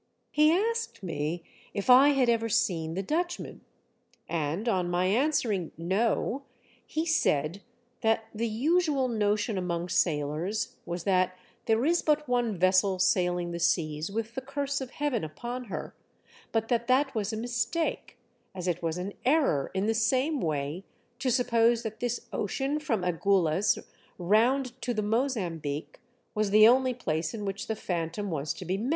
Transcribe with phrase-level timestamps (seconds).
[0.31, 1.43] He asked me
[1.75, 3.61] if I had ever seen the Dutchman,
[4.27, 6.41] and on my answering "No,"
[6.87, 7.61] he said
[8.01, 11.37] that the usual notion among sailors was that
[11.67, 15.93] there is but one vessel sailing the seas with the curse of Heaven upon her,
[16.51, 18.17] but that that was a mistake,
[18.55, 20.83] as it was an error in the same way
[21.19, 23.77] to suppose that this ocean from Agulhas
[24.17, 25.99] round to the Mozambique
[26.33, 28.89] was the only place in which the Phantom was to be met.